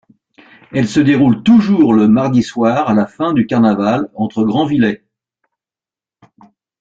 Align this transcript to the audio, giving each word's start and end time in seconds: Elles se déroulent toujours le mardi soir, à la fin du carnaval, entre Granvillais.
Elles 0.71 0.87
se 0.87 0.99
déroulent 0.99 1.43
toujours 1.43 1.93
le 1.93 2.07
mardi 2.07 2.41
soir, 2.41 2.89
à 2.89 2.95
la 2.95 3.05
fin 3.05 3.33
du 3.33 3.45
carnaval, 3.45 4.09
entre 4.15 4.43
Granvillais. 4.45 5.05